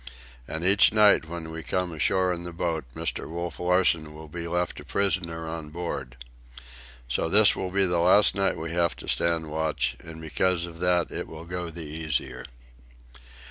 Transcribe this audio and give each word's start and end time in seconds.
And 0.47 0.65
each 0.65 0.91
night 0.91 1.25
when 1.27 1.51
we 1.51 1.61
come 1.61 1.91
ashore 1.91 2.33
in 2.33 2.41
the 2.43 2.51
boat, 2.51 2.85
Mr. 2.95 3.29
Wolf 3.29 3.59
Larsen 3.59 4.15
will 4.15 4.27
be 4.29 4.47
left 4.47 4.79
a 4.79 4.83
prisoner 4.83 5.47
on 5.47 5.69
board. 5.69 6.17
So 7.07 7.29
this 7.29 7.55
will 7.55 7.69
be 7.69 7.85
the 7.85 7.99
last 7.99 8.33
night 8.33 8.57
we 8.57 8.71
have 8.71 8.95
to 8.95 9.07
stand 9.07 9.51
watch, 9.51 9.95
and 9.99 10.19
because 10.19 10.65
of 10.65 10.79
that 10.79 11.11
it 11.11 11.27
will 11.27 11.45
go 11.45 11.69
the 11.69 11.85
easier." 11.85 12.45